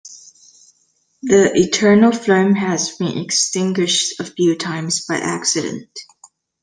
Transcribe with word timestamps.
The 1.21 1.51
eternal 1.53 2.11
flame 2.11 2.55
has 2.55 2.89
been 2.97 3.19
extinguished 3.19 4.19
a 4.19 4.23
few 4.25 4.55
times 4.57 5.05
by 5.05 5.17
accident. 5.17 5.91